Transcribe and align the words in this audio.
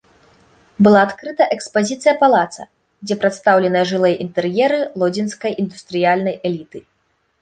Была 0.85 0.99
адкрыта 1.07 1.43
экспазіцыя 1.55 2.13
палаца, 2.23 2.65
дзе 3.09 3.19
прадстаўленыя 3.25 3.85
жылыя 3.93 4.15
інтэр'еры 4.25 4.79
лодзінскай 5.03 5.51
індустрыяльнай 5.65 6.35
эліты. 6.53 6.79